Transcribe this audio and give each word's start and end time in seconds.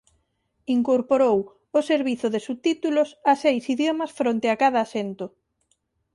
Incorporou 0.77 1.37
o 1.77 1.79
servizo 1.91 2.27
de 2.33 2.39
subtítulos 2.47 3.09
a 3.31 3.33
seis 3.43 3.63
idiomas 3.75 4.11
fronte 4.19 4.47
a 4.49 4.59
cada 4.63 4.79
asento. 4.85 5.25